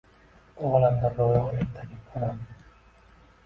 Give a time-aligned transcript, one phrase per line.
[0.61, 2.43] Bu olamda rõyo ertagim onam